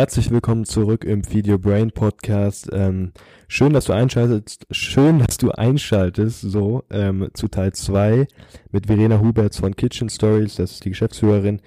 [0.00, 2.70] Herzlich willkommen zurück im Video Brain Podcast.
[2.72, 3.12] Ähm,
[3.48, 8.26] schön, dass du einschaltest, schön, dass du einschaltest, so, ähm, zu Teil 2
[8.72, 11.60] mit Verena Huberts von Kitchen Stories, das ist die Geschäftsführerin.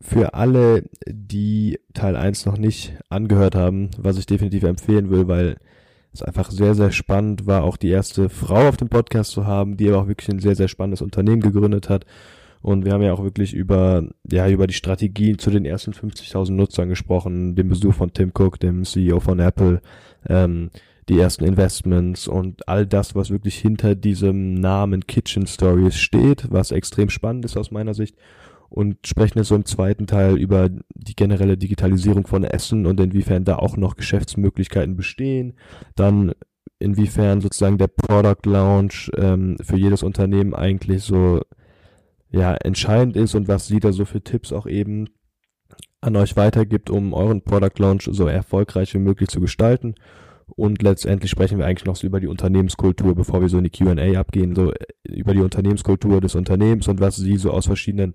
[0.00, 5.56] Für alle, die Teil 1 noch nicht angehört haben, was ich definitiv empfehlen will, weil
[6.12, 9.76] es einfach sehr, sehr spannend war, auch die erste Frau auf dem Podcast zu haben,
[9.76, 12.06] die aber auch wirklich ein sehr, sehr spannendes Unternehmen gegründet hat
[12.64, 16.52] und wir haben ja auch wirklich über, ja, über die Strategien zu den ersten 50.000
[16.52, 19.82] Nutzern gesprochen, den Besuch von Tim Cook, dem CEO von Apple,
[20.30, 20.70] ähm,
[21.10, 26.70] die ersten Investments und all das, was wirklich hinter diesem Namen Kitchen Stories steht, was
[26.70, 28.16] extrem spannend ist aus meiner Sicht.
[28.70, 33.44] Und sprechen jetzt so im zweiten Teil über die generelle Digitalisierung von Essen und inwiefern
[33.44, 35.52] da auch noch Geschäftsmöglichkeiten bestehen.
[35.96, 36.32] Dann
[36.78, 41.42] inwiefern sozusagen der Product Launch ähm, für jedes Unternehmen eigentlich so
[42.34, 45.08] ja entscheidend ist und was sie da so für Tipps auch eben
[46.00, 49.94] an euch weitergibt, um euren Product Launch so erfolgreich wie möglich zu gestalten.
[50.46, 53.70] Und letztendlich sprechen wir eigentlich noch so über die Unternehmenskultur, bevor wir so in die
[53.70, 54.72] Q&A abgehen, so
[55.04, 58.14] über die Unternehmenskultur des Unternehmens und was sie so aus verschiedenen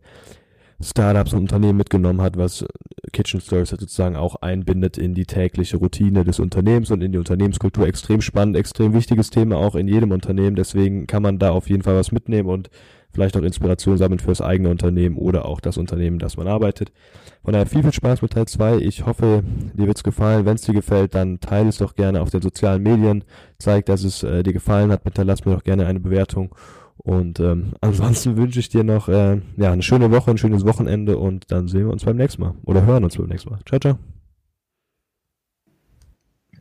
[0.81, 2.65] Startups und Unternehmen mitgenommen hat, was
[3.11, 7.87] Kitchen Stories sozusagen auch einbindet in die tägliche Routine des Unternehmens und in die Unternehmenskultur.
[7.87, 10.55] Extrem spannend, extrem wichtiges Thema auch in jedem Unternehmen.
[10.55, 12.69] Deswegen kann man da auf jeden Fall was mitnehmen und
[13.13, 16.91] vielleicht auch Inspiration sammeln fürs eigene Unternehmen oder auch das Unternehmen, das man arbeitet.
[17.43, 18.77] Von daher viel, viel Spaß mit Teil 2.
[18.77, 19.43] Ich hoffe,
[19.73, 20.45] dir wird's gefallen.
[20.45, 23.23] Wenn es dir gefällt, dann teile es doch gerne auf den sozialen Medien.
[23.57, 25.03] Zeig, dass es äh, dir gefallen hat.
[25.03, 26.53] Hinterlass mir doch gerne eine Bewertung.
[26.97, 31.17] Und ähm, ansonsten wünsche ich dir noch äh, ja, eine schöne Woche, ein schönes Wochenende
[31.17, 32.53] und dann sehen wir uns beim nächsten Mal.
[32.65, 33.59] Oder hören uns beim nächsten Mal.
[33.65, 33.97] Ciao, ciao.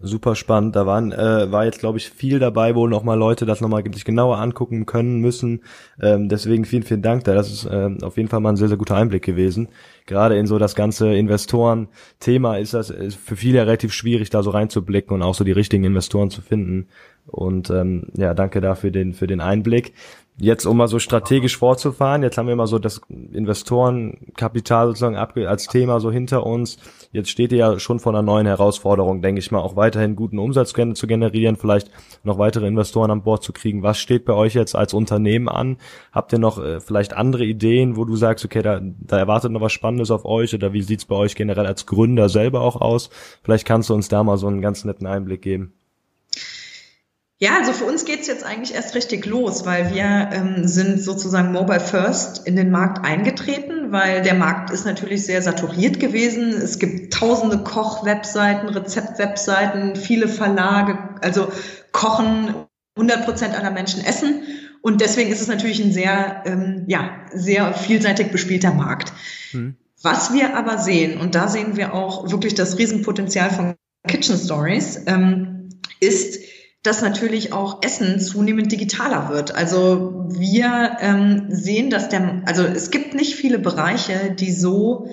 [0.00, 0.76] Super spannend.
[0.76, 4.04] Da waren, äh, war jetzt, glaube ich, viel dabei, wo nochmal Leute das nochmal sich
[4.04, 5.62] genauer angucken können müssen.
[6.00, 7.34] Ähm, deswegen vielen, vielen Dank da.
[7.34, 9.68] Das ist äh, auf jeden Fall mal ein sehr, sehr guter Einblick gewesen.
[10.06, 14.50] Gerade in so das ganze Investoren-Thema ist das ist für viele relativ schwierig, da so
[14.50, 16.86] reinzublicken und auch so die richtigen Investoren zu finden.
[17.26, 19.94] Und ähm, ja, danke dafür den, für den Einblick
[20.40, 25.66] jetzt um mal so strategisch vorzufahren, jetzt haben wir mal so das Investorenkapital sozusagen als
[25.66, 26.78] Thema so hinter uns.
[27.10, 30.38] Jetzt steht ihr ja schon vor einer neuen Herausforderung, denke ich mal, auch weiterhin guten
[30.38, 31.90] Umsatz zu generieren, vielleicht
[32.22, 33.82] noch weitere Investoren an Bord zu kriegen.
[33.82, 35.78] Was steht bei euch jetzt als Unternehmen an?
[36.12, 39.60] Habt ihr noch äh, vielleicht andere Ideen, wo du sagst, okay, da, da erwartet noch
[39.60, 43.10] was Spannendes auf euch oder wie sieht's bei euch generell als Gründer selber auch aus?
[43.42, 45.77] Vielleicht kannst du uns da mal so einen ganz netten Einblick geben.
[47.40, 51.52] Ja, also für uns geht's jetzt eigentlich erst richtig los, weil wir ähm, sind sozusagen
[51.52, 56.48] Mobile First in den Markt eingetreten, weil der Markt ist natürlich sehr saturiert gewesen.
[56.50, 61.52] Es gibt tausende Koch-Webseiten, Rezept-Webseiten, viele Verlage, also
[61.92, 62.54] kochen
[62.96, 64.42] 100 Prozent aller Menschen essen.
[64.82, 69.12] Und deswegen ist es natürlich ein sehr, ähm, ja, sehr vielseitig bespielter Markt.
[69.52, 69.76] Mhm.
[70.02, 73.74] Was wir aber sehen, und da sehen wir auch wirklich das Riesenpotenzial von
[74.08, 75.68] Kitchen Stories, ähm,
[76.00, 76.40] ist,
[76.82, 79.54] dass natürlich auch Essen zunehmend digitaler wird.
[79.54, 85.08] Also wir ähm, sehen, dass der, also es gibt nicht viele Bereiche, die so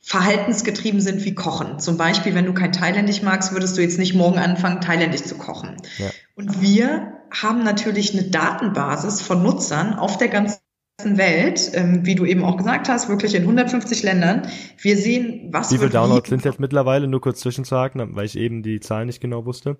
[0.00, 1.78] verhaltensgetrieben sind wie Kochen.
[1.78, 5.36] Zum Beispiel, wenn du kein Thailändisch magst, würdest du jetzt nicht morgen anfangen, Thailändisch zu
[5.36, 5.76] kochen.
[5.98, 6.10] Ja.
[6.34, 10.58] Und wir haben natürlich eine Datenbasis von Nutzern auf der ganzen
[11.04, 14.42] Welt, ähm, wie du eben auch gesagt hast, wirklich in 150 Ländern.
[14.78, 15.72] Wir sehen, was.
[15.72, 19.20] Wie viele Downloads sind jetzt mittlerweile, nur kurz zwischenzuhaken, weil ich eben die Zahlen nicht
[19.20, 19.78] genau wusste?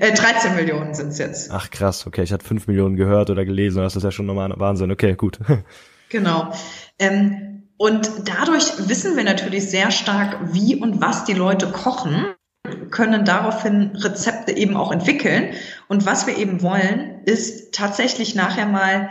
[0.52, 1.50] äh, Millionen sind es jetzt.
[1.52, 4.52] Ach krass, okay, ich hatte 5 Millionen gehört oder gelesen, das ist ja schon nochmal
[4.56, 4.90] Wahnsinn.
[4.90, 5.38] Okay, gut.
[6.08, 6.52] genau.
[6.98, 12.26] Ähm, und dadurch wissen wir natürlich sehr stark, wie und was die Leute kochen,
[12.90, 15.54] können daraufhin Rezepte eben auch entwickeln.
[15.88, 19.10] Und was wir eben wollen, ist tatsächlich nachher mal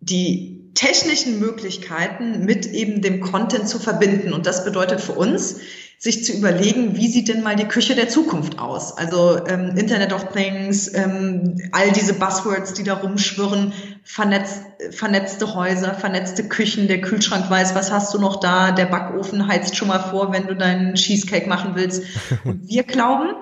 [0.00, 4.32] die technischen Möglichkeiten mit eben dem Content zu verbinden.
[4.32, 5.56] Und das bedeutet für uns,
[5.98, 8.96] sich zu überlegen, wie sieht denn mal die Küche der Zukunft aus?
[8.96, 14.62] Also ähm, Internet of Things, ähm, all diese Buzzwords, die da rumschwirren, vernetzt,
[14.92, 19.76] vernetzte Häuser, vernetzte Küchen, der Kühlschrank weiß, was hast du noch da, der Backofen heizt
[19.76, 22.02] schon mal vor, wenn du deinen Cheesecake machen willst.
[22.44, 23.34] Und wir glauben,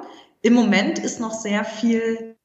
[0.43, 2.38] im Moment ist noch sehr viel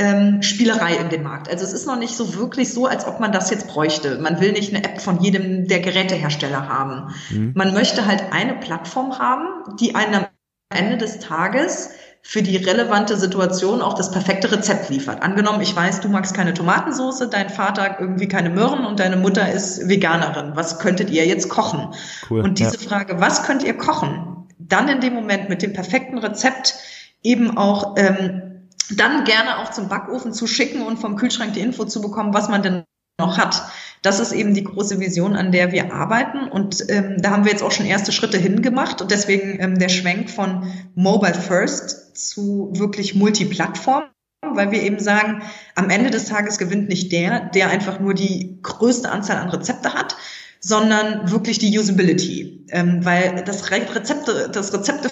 [0.00, 1.50] ähm, Spielerei in dem Markt.
[1.50, 4.18] Also es ist noch nicht so wirklich so, als ob man das jetzt bräuchte.
[4.18, 7.14] Man will nicht eine App von jedem der Gerätehersteller haben.
[7.28, 7.52] Mhm.
[7.54, 10.26] Man möchte halt eine Plattform haben, die einen am
[10.74, 11.90] Ende des Tages
[12.22, 15.22] für die relevante Situation auch das perfekte Rezept liefert.
[15.22, 19.52] Angenommen, ich weiß, du magst keine Tomatensoße, dein Vater irgendwie keine Möhren und deine Mutter
[19.52, 20.52] ist Veganerin.
[20.54, 21.94] Was könntet ihr jetzt kochen?
[22.30, 22.88] Cool, und diese ja.
[22.88, 24.48] Frage, was könnt ihr kochen?
[24.58, 26.74] Dann in dem Moment mit dem perfekten Rezept
[27.22, 28.49] eben auch ähm,
[28.96, 32.48] dann gerne auch zum Backofen zu schicken und vom Kühlschrank die Info zu bekommen, was
[32.48, 32.84] man denn
[33.20, 33.62] noch hat.
[34.02, 36.48] Das ist eben die große Vision, an der wir arbeiten.
[36.48, 39.02] Und ähm, da haben wir jetzt auch schon erste Schritte hingemacht.
[39.02, 44.04] Und deswegen ähm, der Schwenk von Mobile First zu wirklich Multiplattform
[44.42, 45.42] weil wir eben sagen,
[45.74, 49.92] am Ende des Tages gewinnt nicht der, der einfach nur die größte Anzahl an Rezepte
[49.92, 50.16] hat,
[50.60, 52.66] sondern wirklich die Usability.
[52.70, 55.10] Ähm, weil das Rezepte, das Rezepte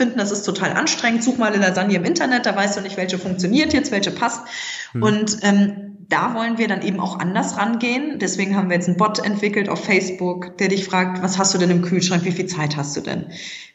[0.00, 1.22] finden, das ist total anstrengend.
[1.22, 4.40] Such mal eine Lasagne im Internet, da weißt du nicht, welche funktioniert jetzt, welche passt.
[4.92, 5.02] Hm.
[5.02, 8.18] Und ähm, da wollen wir dann eben auch anders rangehen.
[8.18, 11.58] Deswegen haben wir jetzt einen Bot entwickelt auf Facebook, der dich fragt, was hast du
[11.58, 13.26] denn im Kühlschrank, wie viel Zeit hast du denn?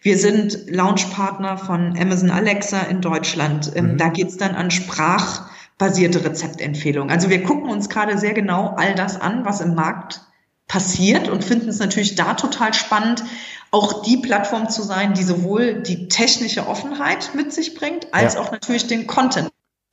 [0.02, 3.72] Wir sind Launchpartner von Amazon Alexa in Deutschland.
[3.76, 3.98] Ähm, mhm.
[3.98, 7.12] Da geht's dann an sprachbasierte Rezeptempfehlungen.
[7.12, 10.22] Also wir gucken uns gerade sehr genau all das an, was im Markt
[10.68, 13.24] passiert und finden es natürlich da total spannend,
[13.72, 18.42] auch die Plattform zu sein, die sowohl die technische Offenheit mit sich bringt, als ja.
[18.42, 19.50] auch natürlich den Content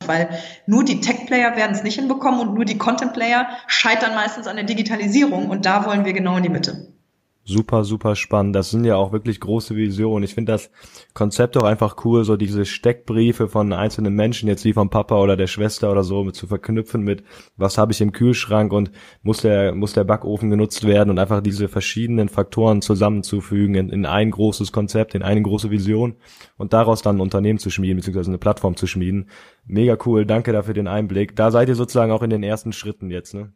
[0.06, 0.30] weil
[0.66, 4.64] nur die Tech-Player werden es nicht hinbekommen und nur die Content-Player scheitern meistens an der
[4.64, 6.92] Digitalisierung und da wollen wir genau in die Mitte.
[7.44, 8.54] Super, super spannend.
[8.54, 10.22] Das sind ja auch wirklich große Visionen.
[10.22, 10.70] Ich finde das
[11.12, 15.36] Konzept auch einfach cool, so diese Steckbriefe von einzelnen Menschen, jetzt wie vom Papa oder
[15.36, 17.24] der Schwester oder so, zu verknüpfen mit,
[17.56, 18.92] was habe ich im Kühlschrank und
[19.22, 24.06] muss der, muss der Backofen genutzt werden und einfach diese verschiedenen Faktoren zusammenzufügen in, in
[24.06, 26.14] ein großes Konzept, in eine große Vision
[26.58, 29.28] und daraus dann ein Unternehmen zu schmieden, beziehungsweise eine Plattform zu schmieden.
[29.66, 30.26] Mega cool.
[30.26, 31.34] Danke dafür den Einblick.
[31.34, 33.52] Da seid ihr sozusagen auch in den ersten Schritten jetzt, ne?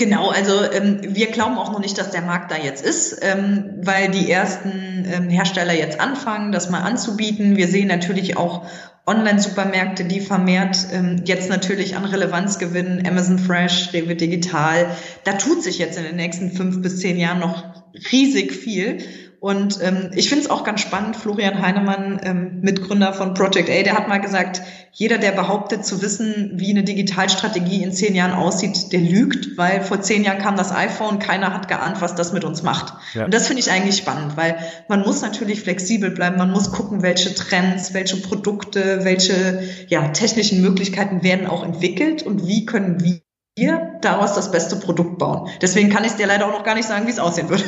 [0.00, 3.80] Genau, also ähm, wir glauben auch noch nicht, dass der Markt da jetzt ist, ähm,
[3.82, 7.56] weil die ersten ähm, Hersteller jetzt anfangen, das mal anzubieten.
[7.56, 8.64] Wir sehen natürlich auch
[9.06, 14.88] Online-Supermärkte, die vermehrt ähm, jetzt natürlich an Relevanz gewinnen, Amazon Fresh, Rewe Digital.
[15.24, 17.64] Da tut sich jetzt in den nächsten fünf bis zehn Jahren noch
[18.12, 18.98] riesig viel.
[19.40, 23.82] Und ähm, ich finde es auch ganz spannend, Florian Heinemann, ähm, Mitgründer von Project A,
[23.84, 24.62] der hat mal gesagt,
[24.92, 29.82] jeder, der behauptet zu wissen, wie eine Digitalstrategie in zehn Jahren aussieht, der lügt, weil
[29.82, 32.94] vor zehn Jahren kam das iPhone, keiner hat geahnt, was das mit uns macht.
[33.14, 33.26] Ja.
[33.26, 34.58] Und das finde ich eigentlich spannend, weil
[34.88, 40.62] man muss natürlich flexibel bleiben, man muss gucken, welche Trends, welche Produkte, welche ja, technischen
[40.62, 43.20] Möglichkeiten werden auch entwickelt und wie können wir
[43.58, 45.48] wir daraus das beste Produkt bauen.
[45.60, 47.64] Deswegen kann ich dir leider auch noch gar nicht sagen, wie es aussehen wird.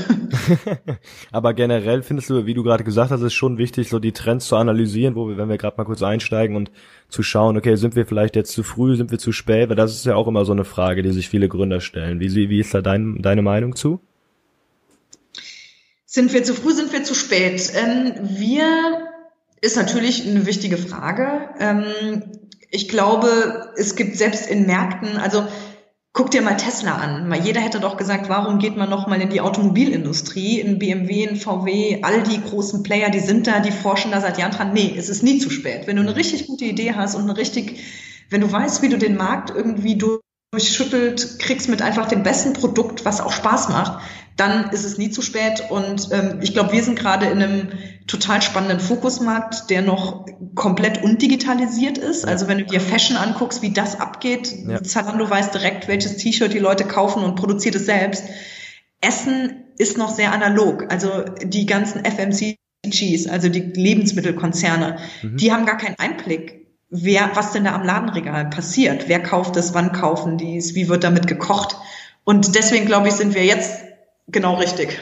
[1.32, 4.46] Aber generell findest du, wie du gerade gesagt hast, ist schon wichtig, so die Trends
[4.46, 6.70] zu analysieren, wo wir, wenn wir gerade mal kurz einsteigen und
[7.08, 9.68] zu schauen, okay, sind wir vielleicht jetzt zu früh, sind wir zu spät?
[9.68, 12.20] Weil das ist ja auch immer so eine Frage, die sich viele Gründer stellen.
[12.20, 14.00] Wie, wie ist da dein, deine Meinung zu?
[16.06, 17.72] Sind wir zu früh, sind wir zu spät?
[17.74, 19.08] Ähm, wir
[19.60, 21.50] ist natürlich eine wichtige Frage.
[21.58, 21.84] Ähm,
[22.70, 25.46] ich glaube, es gibt selbst in Märkten, also
[26.12, 27.32] Guck dir mal Tesla an.
[27.44, 31.36] Jeder hätte doch gesagt, warum geht man noch mal in die Automobilindustrie, in BMW, in
[31.36, 34.72] VW, all die großen Player, die sind da, die forschen da seit Jahren dran.
[34.72, 35.86] Nee, es ist nie zu spät.
[35.86, 37.80] Wenn du eine richtig gute Idee hast und eine richtig,
[38.28, 39.96] wenn du weißt, wie du den Markt irgendwie
[40.52, 44.02] durchschüttelt kriegst mit einfach dem besten Produkt, was auch Spaß macht,
[44.40, 45.64] dann ist es nie zu spät.
[45.68, 47.68] Und ähm, ich glaube, wir sind gerade in einem
[48.06, 52.26] total spannenden Fokusmarkt, der noch komplett undigitalisiert ist.
[52.26, 54.82] Also wenn du dir Fashion anguckst, wie das abgeht, ja.
[54.82, 58.24] Zalando weiß direkt, welches T-Shirt die Leute kaufen und produziert es selbst.
[59.02, 60.90] Essen ist noch sehr analog.
[60.90, 65.36] Also die ganzen FMCGs, also die Lebensmittelkonzerne, mhm.
[65.36, 69.04] die haben gar keinen Einblick, wer, was denn da am Ladenregal passiert.
[69.06, 71.76] Wer kauft es, wann kaufen die es, wie wird damit gekocht.
[72.24, 73.89] Und deswegen glaube ich, sind wir jetzt
[74.32, 74.98] Genau richtig.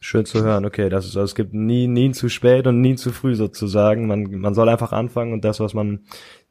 [0.00, 2.96] Schön zu hören, okay, das ist, also es gibt nie, nie zu spät und nie
[2.96, 4.08] zu früh sozusagen.
[4.08, 6.00] Man, man soll einfach anfangen und das, was man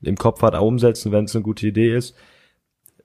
[0.02, 2.16] im Kopf hat, umsetzen, wenn es eine gute Idee ist.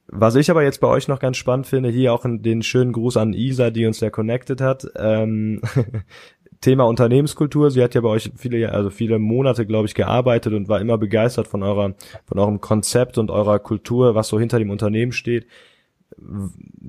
[0.06, 3.16] Was ich aber jetzt bei euch noch ganz spannend finde, hier auch den schönen Gruß
[3.16, 4.86] an Isa, die uns ja connected hat.
[4.94, 5.62] Ähm,
[6.60, 7.72] Thema Unternehmenskultur.
[7.72, 10.96] Sie hat ja bei euch viele, also viele Monate, glaube ich, gearbeitet und war immer
[10.96, 15.46] begeistert von eurer, von eurem Konzept und eurer Kultur, was so hinter dem Unternehmen steht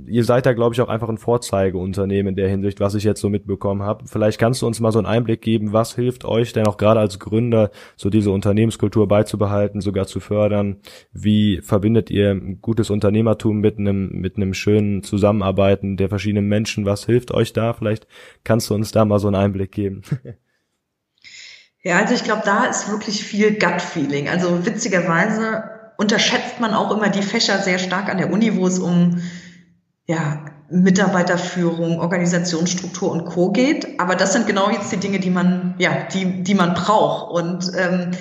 [0.05, 3.21] ihr seid da, glaube ich, auch einfach ein Vorzeigeunternehmen in der Hinsicht, was ich jetzt
[3.21, 4.05] so mitbekommen habe.
[4.07, 6.99] Vielleicht kannst du uns mal so einen Einblick geben, was hilft euch denn auch gerade
[6.99, 10.77] als Gründer, so diese Unternehmenskultur beizubehalten, sogar zu fördern?
[11.11, 16.85] Wie verbindet ihr gutes Unternehmertum mit einem, mit einem schönen Zusammenarbeiten der verschiedenen Menschen?
[16.85, 17.73] Was hilft euch da?
[17.73, 18.07] Vielleicht
[18.43, 20.01] kannst du uns da mal so einen Einblick geben.
[21.83, 24.27] Ja, also ich glaube, da ist wirklich viel Gut-Feeling.
[24.27, 28.79] Also witzigerweise unterschätzt man auch immer die Fächer sehr stark an der Uni, wo es
[28.79, 29.21] um
[30.05, 33.51] ja, Mitarbeiterführung, Organisationsstruktur und Co.
[33.51, 33.99] geht.
[33.99, 37.31] Aber das sind genau jetzt die Dinge, die man, ja, die, die man braucht.
[37.31, 38.11] Und ähm,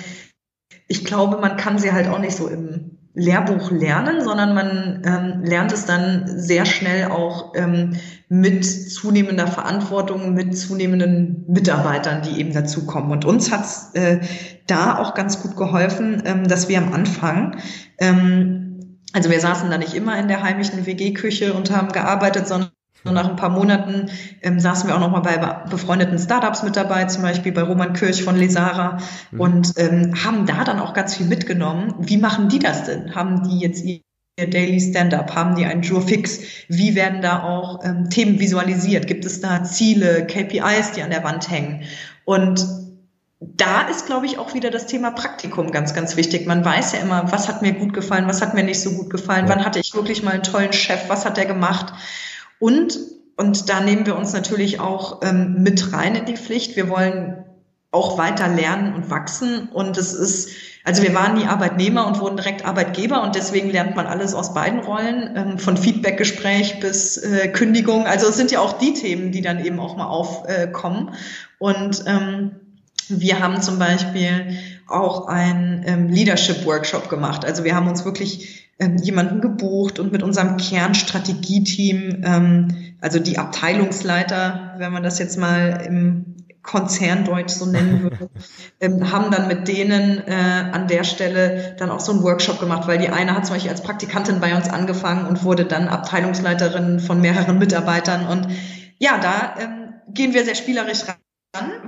[0.87, 5.43] ich glaube, man kann sie halt auch nicht so im Lehrbuch lernen, sondern man ähm,
[5.43, 7.95] lernt es dann sehr schnell auch ähm,
[8.29, 13.11] mit zunehmender Verantwortung, mit zunehmenden Mitarbeitern, die eben dazukommen.
[13.11, 14.19] Und uns hat es äh,
[14.67, 17.57] da auch ganz gut geholfen, ähm, dass wir am Anfang
[17.97, 22.69] ähm, Also wir saßen da nicht immer in der heimischen WG-Küche und haben gearbeitet, sondern
[23.11, 24.09] nach ein paar Monaten
[24.41, 25.37] ähm, saßen wir auch noch mal bei
[25.69, 28.99] befreundeten Startups mit dabei, zum Beispiel bei Roman Kirch von Lesara
[29.31, 29.39] mhm.
[29.39, 31.95] und ähm, haben da dann auch ganz viel mitgenommen.
[31.99, 33.15] Wie machen die das denn?
[33.15, 34.01] Haben die jetzt ihr
[34.37, 35.35] Daily Stand-up?
[35.35, 36.39] Haben die einen Jour fix?
[36.67, 39.07] Wie werden da auch ähm, Themen visualisiert?
[39.07, 41.83] Gibt es da Ziele, KPIs, die an der Wand hängen?
[42.25, 42.65] Und
[43.39, 46.47] da ist, glaube ich, auch wieder das Thema Praktikum ganz, ganz wichtig.
[46.47, 49.09] Man weiß ja immer, was hat mir gut gefallen, was hat mir nicht so gut
[49.09, 49.55] gefallen, ja.
[49.55, 51.93] wann hatte ich wirklich mal einen tollen Chef, was hat der gemacht?
[52.59, 52.99] Und,
[53.35, 56.75] und da nehmen wir uns natürlich auch ähm, mit rein in die Pflicht.
[56.75, 57.43] Wir wollen
[57.91, 59.69] auch weiter lernen und wachsen.
[59.69, 60.49] Und es ist,
[60.83, 64.53] also wir waren nie Arbeitnehmer und wurden direkt Arbeitgeber und deswegen lernt man alles aus
[64.53, 68.05] beiden Rollen, ähm, von Feedbackgespräch bis äh, Kündigung.
[68.05, 71.11] Also es sind ja auch die Themen, die dann eben auch mal aufkommen.
[71.59, 72.51] Und ähm,
[73.09, 77.45] wir haben zum Beispiel auch einen ähm, Leadership-Workshop gemacht.
[77.45, 82.67] Also wir haben uns wirklich ähm, jemanden gebucht und mit unserem Kernstrategieteam, ähm,
[83.01, 88.29] also die Abteilungsleiter, wenn man das jetzt mal im Konzerndeutsch so nennen würde,
[88.79, 90.31] ähm, haben dann mit denen äh,
[90.71, 93.71] an der Stelle dann auch so einen Workshop gemacht, weil die eine hat zum Beispiel
[93.71, 98.27] als Praktikantin bei uns angefangen und wurde dann Abteilungsleiterin von mehreren Mitarbeitern.
[98.27, 98.47] Und
[98.99, 101.15] ja, da ähm, gehen wir sehr spielerisch ran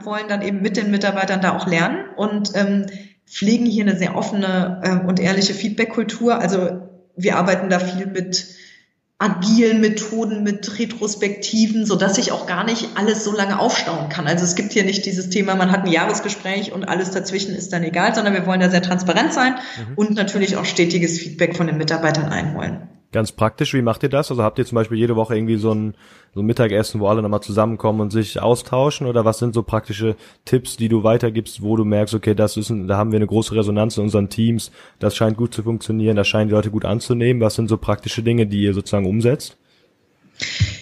[0.02, 2.86] wollen dann eben mit den Mitarbeitern da auch lernen und ähm,
[3.30, 6.40] pflegen hier eine sehr offene äh, und ehrliche Feedback-Kultur.
[6.40, 6.82] Also
[7.16, 8.48] wir arbeiten da viel mit
[9.20, 14.28] agilen Methoden, mit Retrospektiven, so dass sich auch gar nicht alles so lange aufstauen kann.
[14.28, 17.74] Also es gibt hier nicht dieses Thema, man hat ein Jahresgespräch und alles dazwischen ist
[17.74, 19.94] dann egal, sondern wir wollen da sehr transparent sein mhm.
[19.96, 22.88] und natürlich auch stetiges Feedback von den Mitarbeitern einholen.
[23.12, 24.30] Ganz praktisch, wie macht ihr das?
[24.30, 25.96] Also habt ihr zum Beispiel jede Woche irgendwie so ein,
[26.36, 29.08] so ein Mittagessen, wo alle nochmal zusammenkommen und sich austauschen?
[29.08, 32.70] Oder was sind so praktische Tipps, die du weitergibst, wo du merkst, okay, das ist
[32.70, 36.18] ein, da haben wir eine große Resonanz in unseren Teams, das scheint gut zu funktionieren,
[36.18, 37.42] das scheinen die Leute gut anzunehmen.
[37.42, 39.58] Was sind so praktische Dinge, die ihr sozusagen umsetzt?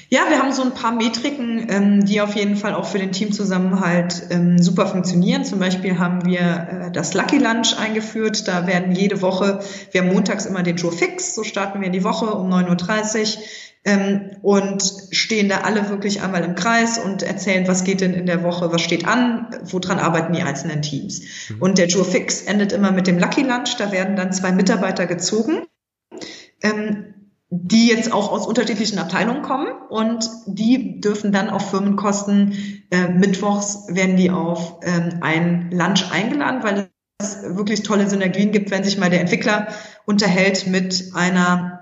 [0.09, 3.11] Ja, wir haben so ein paar Metriken, ähm, die auf jeden Fall auch für den
[3.11, 5.43] Teamzusammenhalt ähm, super funktionieren.
[5.43, 6.39] Zum Beispiel haben wir
[6.87, 8.47] äh, das Lucky Lunch eingeführt.
[8.47, 9.59] Da werden jede Woche,
[9.91, 13.37] wir haben montags immer den Joe Fix, so starten wir in die Woche um 9.30
[13.37, 13.43] Uhr
[13.83, 18.27] ähm, und stehen da alle wirklich einmal im Kreis und erzählen, was geht denn in
[18.27, 21.21] der Woche, was steht an, woran arbeiten die einzelnen Teams.
[21.49, 21.61] Mhm.
[21.61, 23.75] Und der Joe Fix endet immer mit dem Lucky Lunch.
[23.77, 25.63] Da werden dann zwei Mitarbeiter gezogen.
[26.63, 27.06] Ähm,
[27.49, 33.85] die jetzt auch aus unterschiedlichen Abteilungen kommen und die dürfen dann auf Firmenkosten äh, mittwochs
[33.89, 36.89] werden die auf ähm, ein Lunch eingeladen, weil
[37.19, 39.67] es wirklich tolle Synergien gibt, wenn sich mal der Entwickler
[40.05, 41.77] unterhält mit einer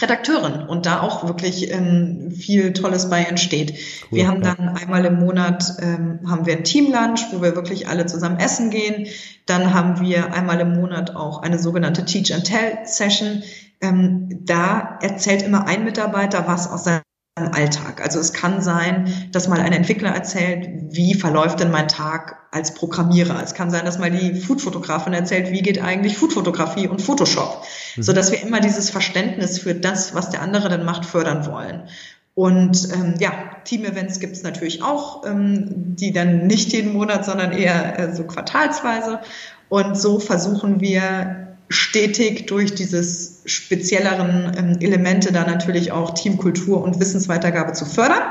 [0.00, 3.72] Redakteurin und da auch wirklich ähm, viel Tolles bei entsteht.
[3.72, 4.54] Cool, wir haben ja.
[4.54, 8.70] dann einmal im Monat ähm, haben wir ein Teamlunch, wo wir wirklich alle zusammen essen
[8.70, 9.08] gehen.
[9.46, 13.42] Dann haben wir einmal im Monat auch eine sogenannte Teach and Tell Session,
[13.80, 17.02] ähm, da erzählt immer ein Mitarbeiter was aus seinem
[17.36, 18.02] Alltag.
[18.02, 22.74] Also es kann sein, dass mal ein Entwickler erzählt, wie verläuft denn mein Tag als
[22.74, 23.42] Programmierer.
[23.42, 27.62] Es kann sein, dass mal die Foodfotografin erzählt, wie geht eigentlich Foodfotografie und Photoshop,
[27.96, 28.02] mhm.
[28.02, 31.88] so dass wir immer dieses Verständnis für das, was der andere dann macht, fördern wollen.
[32.34, 33.32] Und ähm, ja,
[33.64, 38.24] Team-Events gibt es natürlich auch, ähm, die dann nicht jeden Monat, sondern eher äh, so
[38.24, 39.20] quartalsweise.
[39.68, 47.00] Und so versuchen wir stetig durch dieses spezielleren ähm, Elemente da natürlich auch Teamkultur und
[47.00, 48.22] Wissensweitergabe zu fördern.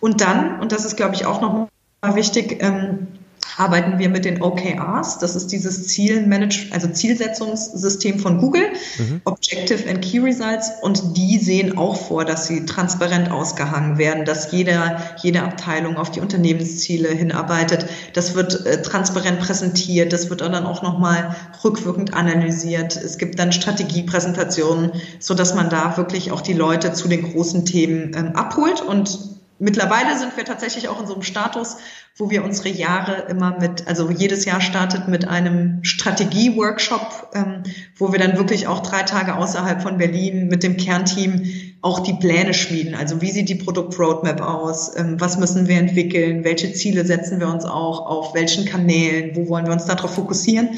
[0.00, 1.68] Und dann, und das ist, glaube ich, auch noch
[2.00, 3.08] mal wichtig, ähm,
[3.56, 5.18] arbeiten wir mit den OKRs.
[5.18, 8.64] Das ist dieses Zielmanage, also Zielsetzungssystem von Google,
[8.98, 9.20] mhm.
[9.24, 10.70] Objective and Key Results.
[10.80, 16.10] Und die sehen auch vor, dass sie transparent ausgehangen werden, dass jeder, jede Abteilung auf
[16.10, 17.86] die Unternehmensziele hinarbeitet.
[18.14, 20.12] Das wird äh, transparent präsentiert.
[20.12, 22.96] Das wird dann auch nochmal rückwirkend analysiert.
[22.96, 27.64] Es gibt dann Strategiepräsentationen, so dass man da wirklich auch die Leute zu den großen
[27.64, 29.32] Themen ähm, abholt und
[29.62, 31.76] Mittlerweile sind wir tatsächlich auch in so einem Status,
[32.16, 37.62] wo wir unsere Jahre immer mit, also jedes Jahr startet mit einem Strategie-Workshop, ähm,
[37.96, 41.44] wo wir dann wirklich auch drei Tage außerhalb von Berlin mit dem Kernteam
[41.80, 42.96] auch die Pläne schmieden.
[42.96, 44.96] Also wie sieht die Produkt-Roadmap aus?
[44.96, 46.42] Ähm, was müssen wir entwickeln?
[46.42, 48.04] Welche Ziele setzen wir uns auch?
[48.04, 49.36] Auf welchen Kanälen?
[49.36, 50.70] Wo wollen wir uns darauf fokussieren?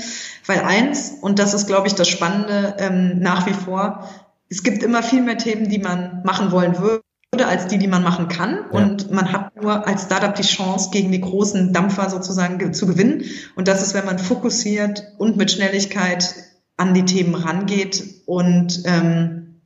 [0.44, 4.10] Weil eins, und das ist, glaube ich, das Spannende ähm, nach wie vor,
[4.50, 7.02] es gibt immer viel mehr Themen, die man machen wollen würde
[7.42, 8.64] als die, die man machen kann.
[8.72, 8.78] Ja.
[8.78, 13.24] Und man hat nur als Startup die Chance, gegen die großen Dampfer sozusagen zu gewinnen.
[13.56, 16.34] Und das ist, wenn man fokussiert und mit Schnelligkeit
[16.76, 19.60] an die Themen rangeht und ähm,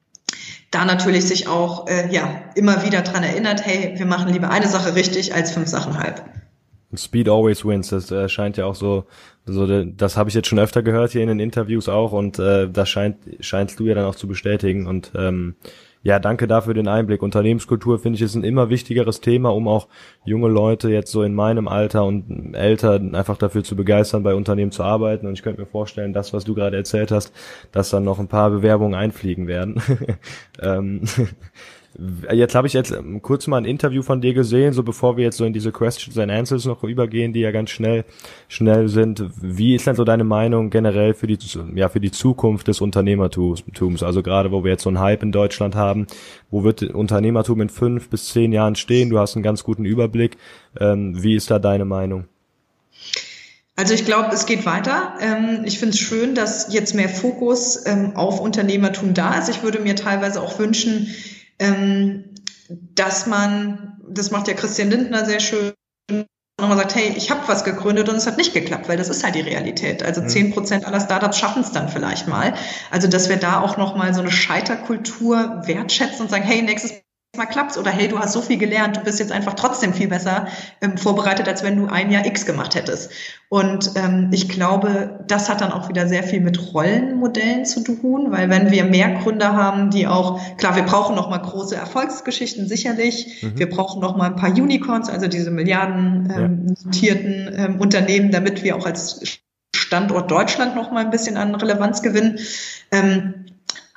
[0.70, 4.68] da natürlich sich auch äh, ja immer wieder dran erinnert, hey, wir machen lieber eine
[4.68, 6.22] Sache richtig als fünf Sachen halb.
[6.94, 7.88] Speed always wins.
[7.88, 9.04] Das äh, scheint ja auch so,
[9.44, 12.68] so das habe ich jetzt schon öfter gehört hier in den Interviews auch und äh,
[12.68, 15.56] das scheint scheinst du ja dann auch zu bestätigen und ähm,
[16.02, 17.22] ja, danke dafür den Einblick.
[17.22, 19.88] Unternehmenskultur finde ich ist ein immer wichtigeres Thema, um auch
[20.24, 24.70] junge Leute jetzt so in meinem Alter und älter einfach dafür zu begeistern, bei Unternehmen
[24.70, 25.26] zu arbeiten.
[25.26, 27.32] Und ich könnte mir vorstellen, das, was du gerade erzählt hast,
[27.72, 29.82] dass dann noch ein paar Bewerbungen einfliegen werden.
[30.62, 31.02] ähm,
[32.30, 35.24] Jetzt habe ich jetzt ähm, kurz mal ein Interview von dir gesehen, so bevor wir
[35.24, 38.04] jetzt so in diese Questions and Answers noch übergehen, die ja ganz schnell
[38.46, 39.24] schnell sind.
[39.40, 41.38] Wie ist denn so deine Meinung generell für die
[41.74, 43.64] ja für die Zukunft des Unternehmertums?
[44.02, 46.06] Also gerade wo wir jetzt so einen Hype in Deutschland haben,
[46.50, 49.08] wo wird Unternehmertum in fünf bis zehn Jahren stehen?
[49.08, 50.36] Du hast einen ganz guten Überblick.
[50.78, 52.24] Ähm, wie ist da deine Meinung?
[53.76, 55.14] Also ich glaube, es geht weiter.
[55.20, 59.48] Ähm, ich finde es schön, dass jetzt mehr Fokus auf Unternehmertum da ist.
[59.48, 61.08] Ich würde mir teilweise auch wünschen,
[61.58, 62.34] ähm,
[62.68, 65.72] dass man, das macht ja Christian Lindner sehr schön,
[66.60, 69.22] nochmal sagt, hey, ich habe was gegründet und es hat nicht geklappt, weil das ist
[69.22, 70.02] halt die Realität.
[70.02, 70.28] Also mhm.
[70.28, 72.54] zehn Prozent aller Startups schaffen es dann vielleicht mal.
[72.90, 77.00] Also dass wir da auch nochmal so eine Scheiterkultur wertschätzen und sagen, hey, nächstes
[77.38, 80.08] mal klappt's oder hey, du hast so viel gelernt, du bist jetzt einfach trotzdem viel
[80.08, 80.48] besser
[80.82, 83.10] ähm, vorbereitet, als wenn du ein Jahr X gemacht hättest.
[83.48, 88.30] Und ähm, ich glaube, das hat dann auch wieder sehr viel mit Rollenmodellen zu tun,
[88.30, 92.68] weil wenn wir mehr Gründer haben, die auch, klar, wir brauchen noch mal große Erfolgsgeschichten
[92.68, 93.58] sicherlich, mhm.
[93.58, 98.62] wir brauchen noch mal ein paar Unicorns, also diese Milliarden ähm, notierten ähm, Unternehmen, damit
[98.62, 99.40] wir auch als
[99.74, 102.38] Standort Deutschland noch mal ein bisschen an Relevanz gewinnen.
[102.90, 103.46] Ähm,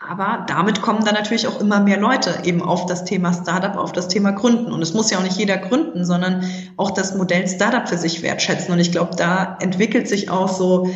[0.08, 3.92] aber damit kommen dann natürlich auch immer mehr Leute eben auf das Thema Startup, auf
[3.92, 4.72] das Thema Gründen.
[4.72, 6.44] Und es muss ja auch nicht jeder gründen, sondern
[6.76, 8.74] auch das Modell Startup für sich wertschätzen.
[8.74, 10.90] Und ich glaube, da entwickelt sich auch so,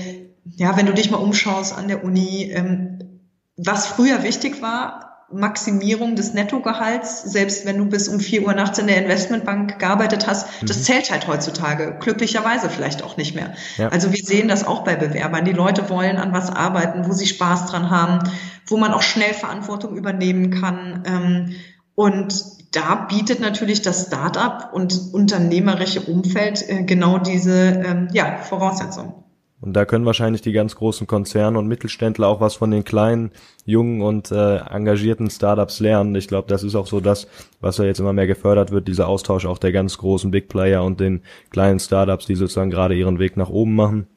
[0.56, 3.22] ja, wenn du dich mal umschaust an der Uni, ähm,
[3.58, 8.78] was früher wichtig war, Maximierung des Nettogehalts, selbst wenn du bis um vier Uhr nachts
[8.78, 10.68] in der Investmentbank gearbeitet hast, mhm.
[10.68, 13.54] das zählt halt heutzutage, glücklicherweise vielleicht auch nicht mehr.
[13.78, 13.90] Ja.
[13.90, 15.46] Also wir sehen das auch bei Bewerbern.
[15.46, 18.30] Die Leute wollen an was arbeiten, wo sie Spaß dran haben,
[18.68, 21.04] wo man auch schnell Verantwortung übernehmen kann.
[21.06, 21.56] Ähm,
[21.96, 22.44] und
[22.76, 29.25] da bietet natürlich das Start-up und unternehmerische Umfeld äh, genau diese ähm, ja, Voraussetzungen.
[29.66, 33.32] Und da können wahrscheinlich die ganz großen Konzerne und Mittelständler auch was von den kleinen,
[33.66, 36.14] jungen und äh, engagierten Startups lernen.
[36.16, 37.28] Ich glaube, das ist auch so das,
[37.62, 40.84] was ja jetzt immer mehr gefördert wird, dieser Austausch auch der ganz großen Big Player
[40.84, 44.08] und den kleinen Startups, die sozusagen gerade ihren Weg nach oben machen.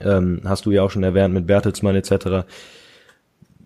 [0.00, 2.46] Ähm, hast du ja auch schon erwähnt mit Bertelsmann etc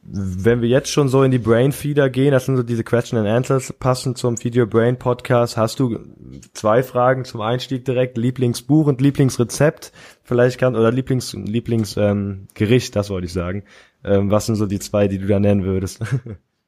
[0.05, 3.21] wenn wir jetzt schon so in die Brain Feeder gehen, das sind so diese Question
[3.21, 5.99] and Answers passend zum Video Brain Podcast, hast du
[6.55, 9.93] zwei Fragen zum Einstieg direkt, Lieblingsbuch und Lieblingsrezept,
[10.25, 13.63] vielleicht kann oder Lieblings Lieblingsgericht, ähm, Gericht, das wollte ich sagen.
[14.05, 16.01] Ähm, was sind so die zwei, die du da nennen würdest?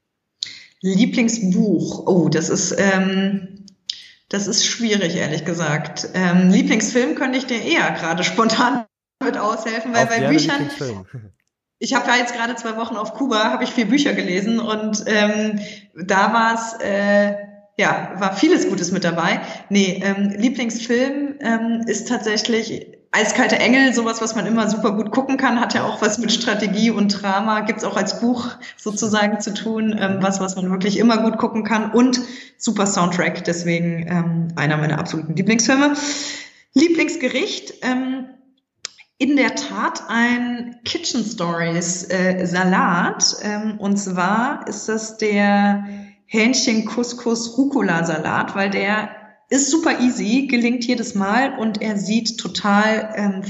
[0.80, 3.64] Lieblingsbuch, oh, das ist ähm,
[4.28, 6.08] das ist schwierig, ehrlich gesagt.
[6.14, 8.84] Ähm, Lieblingsfilm könnte ich dir eher gerade spontan
[9.24, 10.70] mit aushelfen, weil Auf bei Büchern
[11.78, 15.04] ich habe ja jetzt gerade zwei Wochen auf Kuba, habe ich vier Bücher gelesen und
[15.06, 15.58] ähm,
[15.94, 17.34] da war es, äh,
[17.76, 19.40] ja, war vieles Gutes mit dabei.
[19.68, 25.36] Nee, ähm, Lieblingsfilm ähm, ist tatsächlich Eiskalte Engel, sowas, was man immer super gut gucken
[25.36, 29.54] kann, hat ja auch was mit Strategie und Drama, gibt's auch als Buch sozusagen zu
[29.54, 32.20] tun, ähm, was, was man wirklich immer gut gucken kann und
[32.58, 35.94] super Soundtrack, deswegen ähm, einer meiner absoluten Lieblingsfilme.
[36.72, 38.30] Lieblingsgericht, ähm,
[39.18, 43.36] in der Tat ein Kitchen Stories äh, Salat.
[43.42, 45.84] Ähm, und zwar ist das der
[46.26, 49.10] Hähnchen Couscous Rucola Salat, weil der
[49.50, 53.42] ist super easy, gelingt jedes Mal und er sieht total ähm,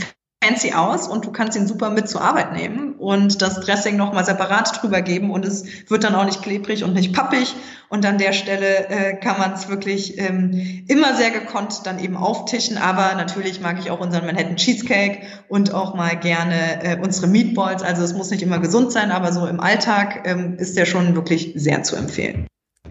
[0.45, 4.25] fancy aus und du kannst ihn super mit zur Arbeit nehmen und das Dressing nochmal
[4.25, 7.55] separat drüber geben und es wird dann auch nicht klebrig und nicht pappig.
[7.89, 12.17] Und an der Stelle äh, kann man es wirklich ähm, immer sehr gekonnt dann eben
[12.17, 17.29] auftischen, aber natürlich mag ich auch unseren Manhattan Cheesecake und auch mal gerne äh, unsere
[17.29, 20.87] Meatballs, also es muss nicht immer gesund sein, aber so im Alltag ähm, ist der
[20.87, 22.49] schon wirklich sehr zu empfehlen.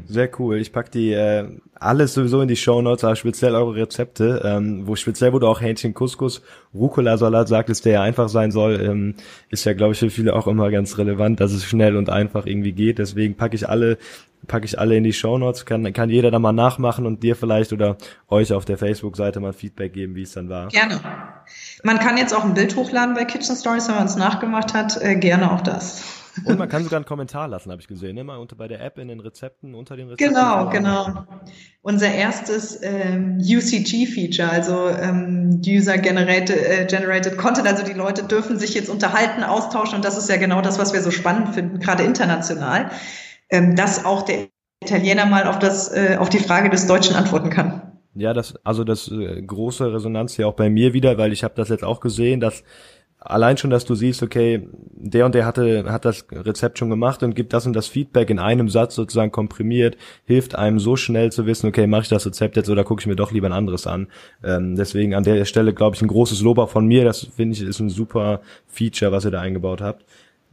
[0.07, 0.57] Sehr cool.
[0.57, 4.87] Ich pack die äh, alles sowieso in die Show Notes, aber speziell eure Rezepte, ähm,
[4.87, 6.41] wo speziell wo du auch Hähnchen Couscous,
[6.73, 9.15] Rucola Salat sagtest, der ja einfach sein soll, ähm,
[9.49, 12.45] ist ja glaube ich für viele auch immer ganz relevant, dass es schnell und einfach
[12.45, 12.99] irgendwie geht.
[12.99, 13.97] Deswegen packe ich alle
[14.47, 17.35] packe ich alle in die Show Notes, kann kann jeder da mal nachmachen und dir
[17.35, 20.67] vielleicht oder euch auf der Facebook Seite mal Feedback geben, wie es dann war.
[20.67, 20.99] Gerne.
[21.83, 25.01] Man kann jetzt auch ein Bild hochladen bei Kitchen Stories, wenn man es nachgemacht hat,
[25.01, 26.22] äh, gerne auch das.
[26.45, 28.23] Und man kann sogar einen Kommentar lassen, habe ich gesehen, ne?
[28.23, 30.33] Mal unter bei der App in den Rezepten, unter den Rezepten.
[30.33, 31.25] Genau, genau.
[31.81, 38.57] Unser erstes ähm, UCG-Feature, also ähm, User Generated, äh, Generated Content, also die Leute dürfen
[38.57, 41.79] sich jetzt unterhalten, austauschen und das ist ja genau das, was wir so spannend finden,
[41.79, 42.89] gerade international,
[43.49, 44.47] ähm, dass auch der
[44.83, 47.93] Italiener mal auf das, äh, auf die Frage des Deutschen antworten kann.
[48.15, 51.55] Ja, das also das äh, große Resonanz ja auch bei mir wieder, weil ich habe
[51.55, 52.63] das jetzt auch gesehen, dass
[53.25, 57.23] allein schon, dass du siehst, okay, der und der hatte, hat das Rezept schon gemacht
[57.23, 61.31] und gibt das und das Feedback in einem Satz sozusagen komprimiert, hilft einem so schnell
[61.31, 63.53] zu wissen, okay, mache ich das Rezept jetzt oder gucke ich mir doch lieber ein
[63.53, 64.07] anderes an.
[64.43, 67.05] Ähm, deswegen an der Stelle, glaube ich, ein großes Lob auch von mir.
[67.05, 70.05] Das finde ich ist ein super Feature, was ihr da eingebaut habt.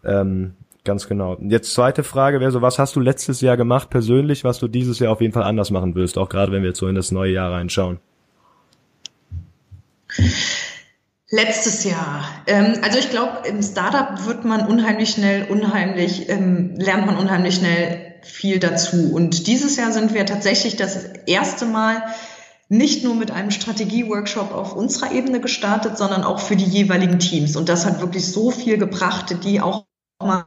[0.05, 0.55] Ähm,
[0.85, 1.37] ganz genau.
[1.41, 4.99] Jetzt zweite Frage wäre so, was hast du letztes Jahr gemacht persönlich, was du dieses
[4.99, 7.11] Jahr auf jeden Fall anders machen willst, auch gerade wenn wir jetzt so in das
[7.11, 7.99] neue Jahr reinschauen?
[11.33, 12.25] Letztes Jahr.
[12.49, 17.55] Ähm, also ich glaube, im Startup wird man unheimlich schnell, unheimlich, ähm, lernt man unheimlich
[17.55, 19.13] schnell viel dazu.
[19.13, 22.03] Und dieses Jahr sind wir tatsächlich das erste Mal
[22.69, 27.57] nicht nur mit einem Strategie-Workshop auf unserer Ebene gestartet, sondern auch für die jeweiligen Teams.
[27.57, 29.85] Und das hat wirklich so viel gebracht, die auch
[30.21, 30.47] mal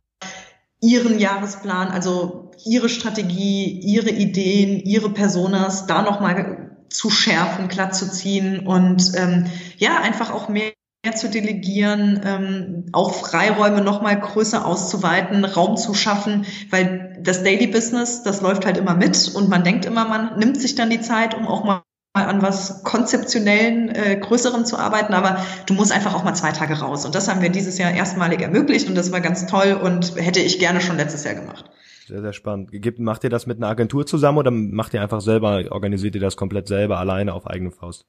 [0.82, 6.63] ihren Jahresplan, also ihre Strategie, ihre Ideen, ihre Personas da nochmal
[6.94, 9.46] zu schärfen, glatt zu ziehen und ähm,
[9.78, 10.72] ja, einfach auch mehr
[11.16, 17.68] zu delegieren, ähm, auch Freiräume noch mal größer auszuweiten, Raum zu schaffen, weil das Daily
[17.68, 21.02] Business, das läuft halt immer mit und man denkt immer, man nimmt sich dann die
[21.02, 26.14] Zeit, um auch mal an was konzeptionellen, äh, größeren zu arbeiten, aber du musst einfach
[26.14, 27.06] auch mal zwei Tage raus.
[27.06, 30.40] Und das haben wir dieses Jahr erstmalig ermöglicht und das war ganz toll und hätte
[30.40, 31.66] ich gerne schon letztes Jahr gemacht.
[32.08, 32.72] Sehr, sehr spannend.
[32.72, 36.22] Gibt, macht ihr das mit einer Agentur zusammen oder macht ihr einfach selber, organisiert ihr
[36.22, 38.06] das komplett selber alleine auf eigene Faust?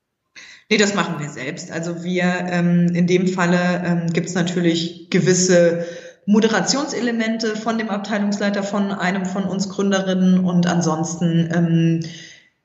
[0.68, 1.70] Nee, das machen wir selbst.
[1.70, 5.86] Also wir, ähm, in dem Falle ähm, gibt es natürlich gewisse
[6.26, 12.00] Moderationselemente von dem Abteilungsleiter, von einem von uns Gründerinnen und ansonsten ähm,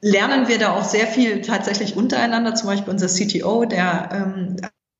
[0.01, 2.55] lernen wir da auch sehr viel tatsächlich untereinander.
[2.55, 4.55] Zum Beispiel unser CTO, der ähm,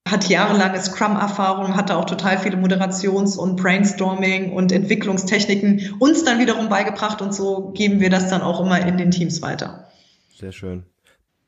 [0.10, 6.70] hat jahrelange Scrum-Erfahrung, hatte auch total viele Moderations- und Brainstorming- und Entwicklungstechniken uns dann wiederum
[6.70, 9.90] beigebracht und so geben wir das dann auch immer in den Teams weiter.
[10.38, 10.86] Sehr schön.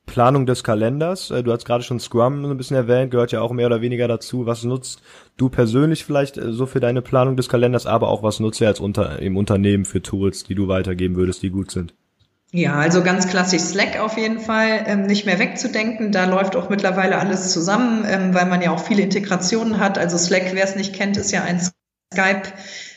[0.05, 1.31] Planung des Kalenders.
[1.31, 4.07] Äh, du hast gerade schon Scrum ein bisschen erwähnt, gehört ja auch mehr oder weniger
[4.07, 4.45] dazu.
[4.45, 5.01] Was nutzt
[5.37, 8.67] du persönlich vielleicht äh, so für deine Planung des Kalenders, aber auch was nutzt ihr
[8.67, 11.93] als unter, im Unternehmen für Tools, die du weitergeben würdest, die gut sind?
[12.53, 16.11] Ja, also ganz klassisch Slack auf jeden Fall, ähm, nicht mehr wegzudenken.
[16.11, 19.97] Da läuft auch mittlerweile alles zusammen, ähm, weil man ja auch viele Integrationen hat.
[19.97, 21.61] Also Slack, wer es nicht kennt, ist ja ein
[22.13, 22.43] Skype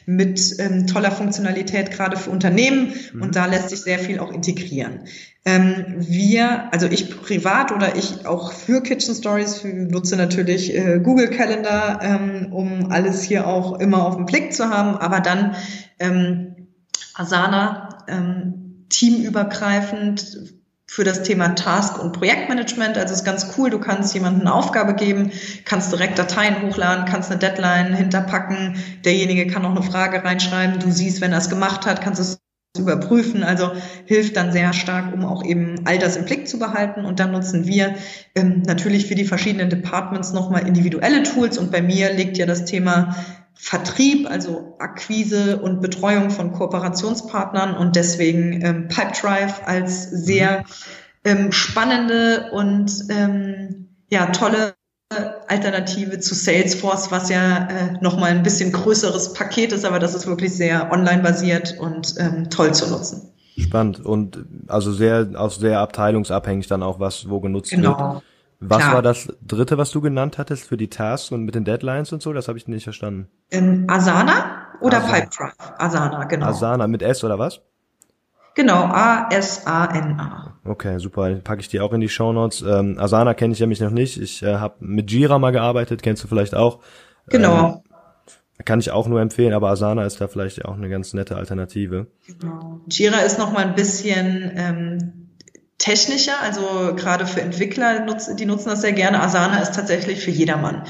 [0.07, 3.23] mit ähm, toller Funktionalität gerade für Unternehmen mhm.
[3.23, 5.05] und da lässt sich sehr viel auch integrieren.
[5.47, 11.29] Ähm, wir, also ich privat oder ich auch für Kitchen Stories nutze natürlich äh, Google
[11.29, 15.55] Calendar, ähm, um alles hier auch immer auf den Blick zu haben, aber dann
[16.01, 16.69] ähm,
[17.15, 18.64] Asana, ähm,
[18.95, 20.55] teamübergreifend
[20.87, 22.97] für das Thema Task- und Projektmanagement.
[22.97, 25.33] Also ist ganz cool, du kannst jemandem eine Aufgabe geben,
[25.65, 30.91] kannst direkt Dateien hochladen, kannst eine Deadline hinterpacken, derjenige kann auch eine Frage reinschreiben, du
[30.91, 32.39] siehst, wenn er es gemacht hat, kannst es
[32.79, 33.43] überprüfen.
[33.43, 33.73] Also
[34.05, 37.05] hilft dann sehr stark, um auch eben all das im Blick zu behalten.
[37.05, 37.95] Und dann nutzen wir
[38.35, 41.57] ähm, natürlich für die verschiedenen Departments nochmal individuelle Tools.
[41.59, 43.17] Und bei mir liegt ja das Thema
[43.55, 50.65] Vertrieb, also Akquise und Betreuung von Kooperationspartnern und deswegen ähm, Pipedrive als sehr
[51.25, 54.75] ähm, spannende und ähm, ja tolle
[55.49, 60.27] Alternative zu Salesforce, was ja äh, nochmal ein bisschen größeres Paket ist, aber das ist
[60.27, 63.31] wirklich sehr online basiert und ähm, toll zu nutzen.
[63.57, 68.15] Spannend und also sehr auch sehr abteilungsabhängig dann auch was wo genutzt genau.
[68.15, 68.23] wird.
[68.67, 68.95] Was Klar.
[68.95, 72.23] war das dritte, was du genannt hattest für die Tasks und mit den Deadlines und
[72.23, 72.33] so?
[72.33, 73.29] Das habe ich nicht verstanden.
[73.51, 75.13] Ähm, Asana oder Asana.
[75.13, 75.53] Pipedrive?
[75.79, 76.47] Asana, genau.
[76.47, 77.61] Asana mit S oder was?
[78.55, 80.59] Genau, A-S-A-N-A.
[80.65, 81.35] Okay, super.
[81.37, 82.63] Packe ich die auch in die Show Notes.
[82.63, 84.21] Ähm, Asana kenne ich ja mich noch nicht.
[84.21, 86.81] Ich äh, habe mit Jira mal gearbeitet, kennst du vielleicht auch.
[87.29, 87.69] Genau.
[87.69, 91.37] Ähm, kann ich auch nur empfehlen, aber Asana ist da vielleicht auch eine ganz nette
[91.37, 92.07] Alternative.
[92.27, 92.81] Genau.
[92.89, 95.24] Jira ist noch mal ein bisschen ähm,
[95.79, 98.07] technischer, also gerade für Entwickler,
[98.39, 99.23] die nutzen das sehr gerne.
[99.23, 100.85] Asana ist tatsächlich für jedermann.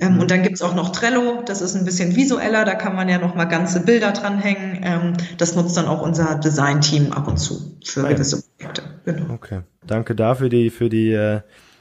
[0.00, 0.20] Ähm, mhm.
[0.20, 3.18] und dann gibt's auch noch Trello, das ist ein bisschen visueller, da kann man ja
[3.18, 4.80] noch mal ganze Bilder dranhängen.
[4.84, 8.82] Ähm, das nutzt dann auch unser Design-Team ab und zu für ah, gewisse Projekte.
[9.04, 9.34] Genau.
[9.34, 11.40] Okay, danke dafür die für die äh,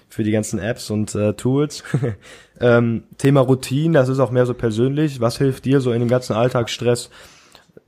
[0.09, 1.83] für die ganzen Apps und äh, Tools.
[2.59, 5.19] ähm, Thema Routine, das ist auch mehr so persönlich.
[5.19, 7.09] Was hilft dir so in dem ganzen Alltagsstress?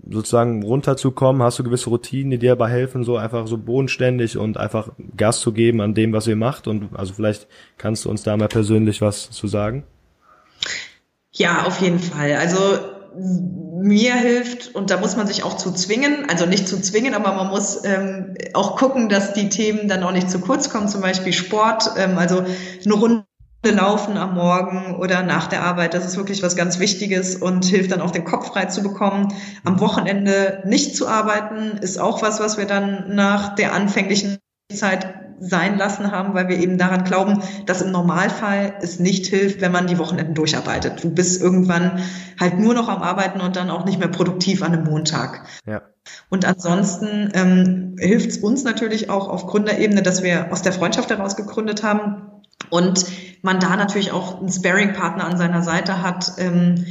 [0.07, 1.41] Sozusagen runterzukommen?
[1.41, 5.39] Hast du gewisse Routinen, die dir dabei helfen, so einfach so bodenständig und einfach Gas
[5.39, 6.67] zu geben an dem, was ihr macht?
[6.67, 9.83] Und also vielleicht kannst du uns da mal persönlich was zu sagen?
[11.31, 12.33] Ja, auf jeden Fall.
[12.35, 12.59] Also
[13.15, 17.33] mir hilft, und da muss man sich auch zu zwingen, also nicht zu zwingen, aber
[17.33, 21.01] man muss ähm, auch gucken, dass die Themen dann auch nicht zu kurz kommen, zum
[21.01, 22.43] Beispiel Sport, ähm, also
[22.85, 23.25] eine Runde
[23.63, 25.93] laufen am Morgen oder nach der Arbeit.
[25.93, 29.33] Das ist wirklich was ganz Wichtiges und hilft dann auch den Kopf frei zu bekommen.
[29.65, 34.37] Am Wochenende nicht zu arbeiten ist auch was, was wir dann nach der anfänglichen
[34.73, 39.61] Zeit sein lassen haben, weil wir eben daran glauben, dass im Normalfall es nicht hilft,
[39.61, 41.03] wenn man die Wochenenden durcharbeitet.
[41.03, 42.03] Du bist irgendwann
[42.39, 45.45] halt nur noch am Arbeiten und dann auch nicht mehr produktiv an einem Montag.
[45.65, 45.81] Ja.
[46.29, 51.09] Und ansonsten ähm, hilft es uns natürlich auch auf Gründerebene, dass wir aus der Freundschaft
[51.09, 52.29] heraus gegründet haben
[52.69, 53.05] und
[53.41, 56.85] man da natürlich auch einen Sparing-Partner an seiner Seite hat, ähm,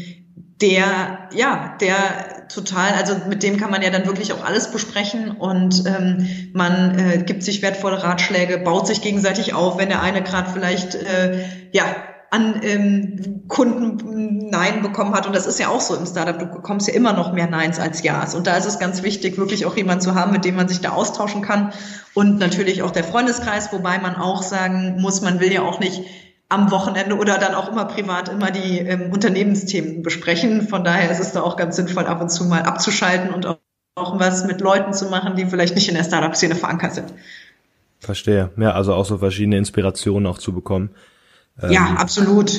[0.60, 5.30] der, ja, der total, also mit dem kann man ja dann wirklich auch alles besprechen
[5.30, 10.22] und ähm, man äh, gibt sich wertvolle Ratschläge, baut sich gegenseitig auf, wenn der eine
[10.22, 11.84] gerade vielleicht, äh, ja,
[12.30, 15.26] an ähm, Kunden Nein bekommen hat.
[15.26, 16.38] Und das ist ja auch so im Startup.
[16.38, 18.34] Du bekommst ja immer noch mehr Neins als Ja's.
[18.34, 20.80] Und da ist es ganz wichtig, wirklich auch jemanden zu haben, mit dem man sich
[20.80, 21.72] da austauschen kann.
[22.12, 26.02] Und natürlich auch der Freundeskreis, wobei man auch sagen muss, man will ja auch nicht
[26.48, 30.66] am Wochenende oder dann auch immer privat immer die ähm, Unternehmensthemen besprechen.
[30.68, 33.58] Von daher ist es da auch ganz sinnvoll, ab und zu mal abzuschalten und auch,
[33.96, 37.12] auch was mit Leuten zu machen, die vielleicht nicht in der Startup-Szene verankert sind.
[38.00, 38.50] Verstehe.
[38.56, 40.90] Ja, also auch so verschiedene Inspirationen auch zu bekommen.
[41.60, 42.52] Ähm, ja, absolut.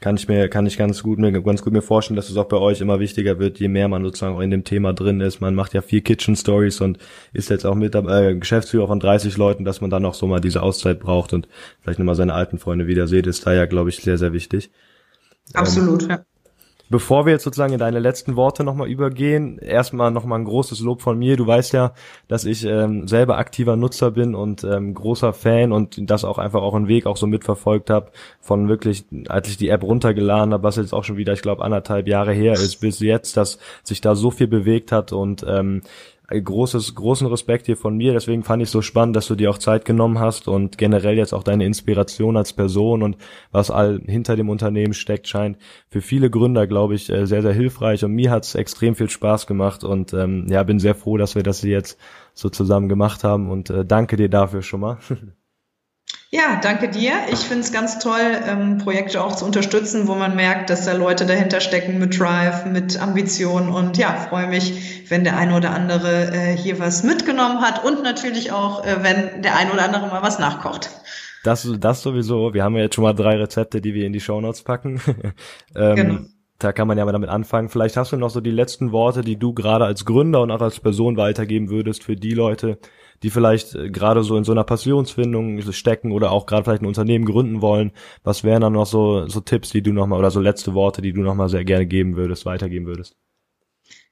[0.00, 2.46] Kann ich mir, kann ich ganz gut mir, ganz gut mir vorstellen, dass es auch
[2.46, 5.40] bei euch immer wichtiger wird, je mehr man sozusagen auch in dem Thema drin ist.
[5.40, 6.98] Man macht ja viel Kitchen Stories und
[7.32, 10.40] ist jetzt auch mit äh, Geschäftsführer von 30 Leuten, dass man dann auch so mal
[10.40, 11.48] diese Auszeit braucht und
[11.80, 14.70] vielleicht nochmal seine alten Freunde wieder sieht, ist da ja, glaube ich, sehr, sehr wichtig.
[15.54, 16.24] Absolut, ähm, ja.
[16.90, 21.02] Bevor wir jetzt sozusagen in deine letzten Worte nochmal übergehen, erstmal nochmal ein großes Lob
[21.02, 21.36] von mir.
[21.36, 21.92] Du weißt ja,
[22.28, 26.62] dass ich ähm, selber aktiver Nutzer bin und ähm, großer Fan und das auch einfach
[26.62, 30.62] auch einen Weg auch so mitverfolgt habe von wirklich, als ich die App runtergeladen habe,
[30.62, 34.00] was jetzt auch schon wieder, ich glaube, anderthalb Jahre her ist, bis jetzt, dass sich
[34.00, 35.82] da so viel bewegt hat und ähm,
[36.28, 38.12] großes, großen Respekt hier von mir.
[38.12, 41.32] Deswegen fand ich so spannend, dass du dir auch Zeit genommen hast und generell jetzt
[41.32, 43.16] auch deine Inspiration als Person und
[43.50, 45.56] was all hinter dem Unternehmen steckt, scheint
[45.88, 48.04] für viele Gründer, glaube ich, äh, sehr, sehr hilfreich.
[48.04, 51.34] Und mir hat es extrem viel Spaß gemacht und ähm, ja, bin sehr froh, dass
[51.34, 51.98] wir das jetzt
[52.34, 54.98] so zusammen gemacht haben und äh, danke dir dafür schon mal.
[56.30, 57.12] Ja, danke dir.
[57.32, 60.92] Ich finde es ganz toll, ähm, Projekte auch zu unterstützen, wo man merkt, dass da
[60.92, 65.70] Leute dahinter stecken mit Drive, mit Ambition und ja, freue mich, wenn der eine oder
[65.70, 70.08] andere äh, hier was mitgenommen hat und natürlich auch, äh, wenn der eine oder andere
[70.08, 70.90] mal was nachkocht.
[71.44, 72.52] Das, das sowieso.
[72.52, 75.00] Wir haben ja jetzt schon mal drei Rezepte, die wir in die Shownotes packen.
[75.74, 76.18] ähm, genau.
[76.58, 77.70] Da kann man ja mal damit anfangen.
[77.70, 80.60] Vielleicht hast du noch so die letzten Worte, die du gerade als Gründer und auch
[80.60, 82.78] als Person weitergeben würdest für die Leute,
[83.22, 86.86] die vielleicht äh, gerade so in so einer Passionsfindung stecken oder auch gerade vielleicht ein
[86.86, 87.92] Unternehmen gründen wollen.
[88.24, 91.12] Was wären dann noch so, so Tipps, die du nochmal oder so letzte Worte, die
[91.12, 93.16] du nochmal sehr gerne geben würdest, weitergeben würdest?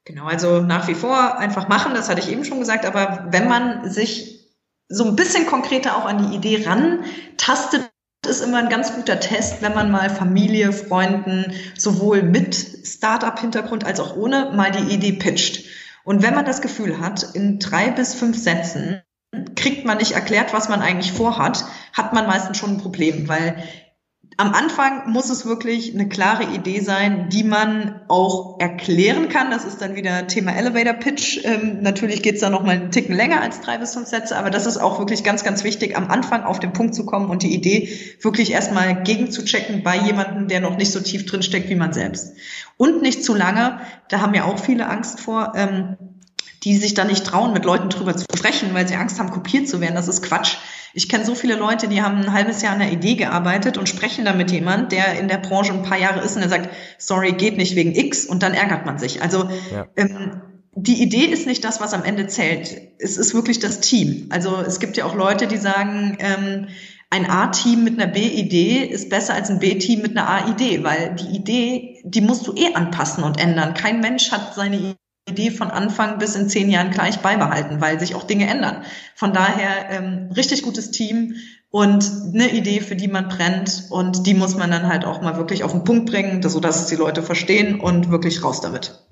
[0.05, 3.49] Genau, also nach wie vor einfach machen, das hatte ich eben schon gesagt, aber wenn
[3.49, 4.37] man sich
[4.89, 7.91] so ein bisschen konkreter auch an die Idee rantastet,
[8.27, 14.01] ist immer ein ganz guter Test, wenn man mal Familie, Freunden, sowohl mit Startup-Hintergrund als
[14.01, 15.65] auch ohne, mal die Idee pitcht.
[16.07, 19.03] Und wenn man das Gefühl hat, in drei bis fünf Sätzen
[19.57, 23.61] kriegt man nicht erklärt, was man eigentlich vorhat, hat man meistens schon ein Problem, weil
[24.39, 29.51] am Anfang muss es wirklich eine klare Idee sein, die man auch erklären kann.
[29.51, 31.41] Das ist dann wieder Thema Elevator Pitch.
[31.45, 34.51] Ähm, natürlich geht's da noch mal einen Ticken länger als drei bis fünf Sätze, aber
[34.51, 37.43] das ist auch wirklich ganz, ganz wichtig, am Anfang auf den Punkt zu kommen und
[37.43, 37.89] die Idee
[38.21, 42.35] wirklich erstmal gegenzuchecken bei jemandem, der noch nicht so tief drin steckt wie man selbst.
[42.77, 45.55] Und nicht zu lange, da haben ja auch viele Angst vor.
[45.57, 45.97] Ähm,
[46.65, 49.69] die sich da nicht trauen, mit Leuten drüber zu sprechen, weil sie Angst haben, kopiert
[49.69, 49.95] zu werden.
[49.95, 50.57] Das ist Quatsch.
[50.95, 53.89] Ich kenne so viele Leute, die haben ein halbes Jahr an der Idee gearbeitet und
[53.89, 56.71] sprechen dann mit jemand, der in der Branche ein paar Jahre ist und der sagt,
[56.99, 59.23] sorry, geht nicht wegen X und dann ärgert man sich.
[59.23, 59.87] Also ja.
[59.97, 60.41] ähm,
[60.75, 62.77] die Idee ist nicht das, was am Ende zählt.
[62.99, 64.27] Es ist wirklich das Team.
[64.31, 66.67] Also es gibt ja auch Leute, die sagen, ähm,
[67.11, 71.37] ein A-Team mit einer B-Idee ist besser als ein B-Team mit einer A-Idee, weil die
[71.37, 73.75] Idee, die musst du eh anpassen und ändern.
[73.75, 74.97] Kein Mensch hat seine
[75.29, 78.85] Idee von Anfang bis in zehn Jahren gleich beibehalten, weil sich auch Dinge ändern.
[79.17, 81.35] Von daher ähm, richtig gutes Team
[81.71, 85.37] und eine Idee, für die man brennt und die muss man dann halt auch mal
[85.37, 89.05] wirklich auf den Punkt bringen, sodass es die Leute verstehen und wirklich raus damit.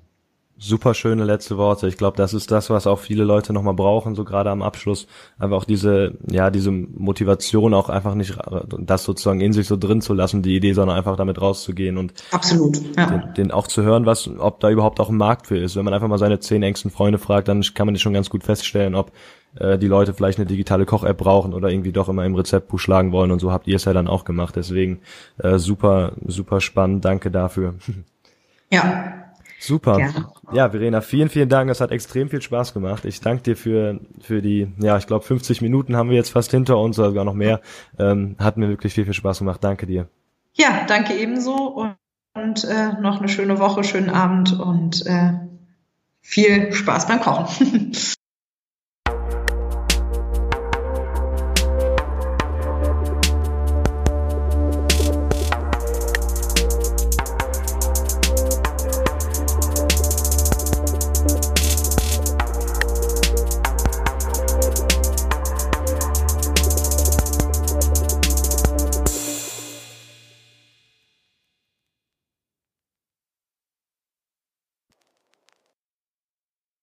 [0.57, 1.87] Super schöne letzte Worte.
[1.87, 5.05] Ich glaube, das ist das, was auch viele Leute nochmal brauchen, so gerade am Abschluss.
[5.37, 8.37] Einfach auch diese, ja, diese Motivation auch einfach nicht,
[8.79, 12.13] das sozusagen in sich so drin zu lassen, die Idee, sondern einfach damit rauszugehen und
[12.31, 13.05] absolut, ja.
[13.05, 15.75] den, den auch zu hören, was, ob da überhaupt auch ein Markt für ist.
[15.75, 18.45] Wenn man einfach mal seine zehn engsten Freunde fragt, dann kann man schon ganz gut
[18.45, 19.11] feststellen, ob
[19.59, 23.11] äh, die Leute vielleicht eine digitale Koch-App brauchen oder irgendwie doch immer im Rezeptbuch schlagen
[23.11, 24.55] wollen und so habt ihr es ja dann auch gemacht.
[24.55, 25.01] Deswegen
[25.37, 27.03] äh, super, super spannend.
[27.03, 27.75] Danke dafür.
[28.71, 29.24] Ja,
[29.65, 29.97] Super.
[29.97, 30.27] Gerne.
[30.53, 31.69] Ja, Verena, vielen, vielen Dank.
[31.69, 33.05] Es hat extrem viel Spaß gemacht.
[33.05, 36.51] Ich danke dir für, für die, ja, ich glaube 50 Minuten haben wir jetzt fast
[36.51, 37.61] hinter uns, oder sogar noch mehr.
[37.97, 39.63] Ähm, hat mir wirklich viel, viel Spaß gemacht.
[39.63, 40.07] Danke dir.
[40.53, 41.95] Ja, danke ebenso und,
[42.33, 45.33] und äh, noch eine schöne Woche, schönen Abend und äh,
[46.21, 47.91] viel Spaß beim Kochen.